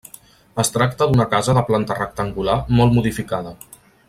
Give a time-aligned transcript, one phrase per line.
[0.63, 3.57] Es tracta d'una casa de planta rectangular molt modificada.